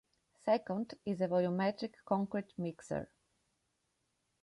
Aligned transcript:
Second 0.45 0.95
is 1.05 1.19
the 1.19 1.27
Volumetric 1.27 1.91
concrete 2.05 2.53
mixer. 2.57 3.07